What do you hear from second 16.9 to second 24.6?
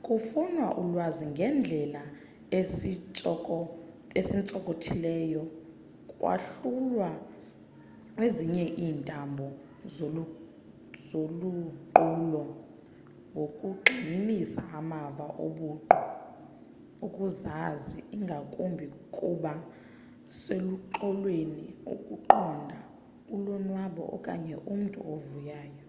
okuzazi ingakumbi ukuba seluxolweni ukuqonda ulonwabo okanye